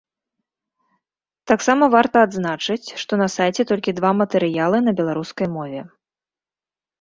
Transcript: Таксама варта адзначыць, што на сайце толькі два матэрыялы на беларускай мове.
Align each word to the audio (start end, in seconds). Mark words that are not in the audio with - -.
Таксама 1.51 1.83
варта 1.95 2.17
адзначыць, 2.27 2.87
што 3.03 3.13
на 3.23 3.27
сайце 3.35 3.61
толькі 3.73 3.95
два 4.01 4.11
матэрыялы 4.23 4.77
на 4.87 4.91
беларускай 5.03 5.47
мове. 5.59 5.81